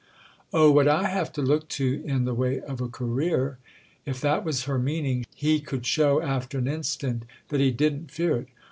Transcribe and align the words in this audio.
"Oh, 0.51 0.71
what 0.71 0.87
I 0.87 1.07
have 1.09 1.31
to 1.33 1.43
look 1.43 1.67
to 1.77 2.01
in 2.03 2.25
the 2.25 2.33
way 2.33 2.59
of 2.59 2.81
a 2.81 2.87
career?" 2.87 3.59
If 4.03 4.19
that 4.21 4.43
was 4.43 4.63
her 4.63 4.79
meaning 4.79 5.27
he 5.35 5.59
could 5.59 5.85
show 5.85 6.19
after 6.23 6.57
an 6.57 6.67
instant 6.67 7.21
that 7.49 7.59
he 7.59 7.69
didn't 7.69 8.09
fear 8.09 8.37
it. 8.37 8.47